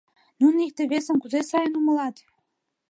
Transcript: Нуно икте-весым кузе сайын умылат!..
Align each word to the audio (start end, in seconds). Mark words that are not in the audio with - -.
Нуно 0.39 0.57
икте-весым 0.67 1.17
кузе 1.19 1.41
сайын 1.49 1.73
умылат!.. 1.79 2.15